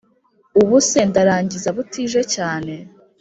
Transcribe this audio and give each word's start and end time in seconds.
Ubuse 0.59 0.99
ndarangiza 1.09 1.69
butije 1.75 2.21
cyane 2.35 2.73